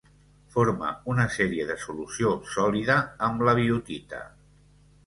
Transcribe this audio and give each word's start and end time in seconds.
Forma 0.53 0.89
una 1.13 1.25
sèrie 1.35 1.67
de 1.73 1.75
solució 1.83 2.33
sòlida 2.55 2.97
amb 3.31 3.47
la 3.51 3.57
biotita. 3.63 4.27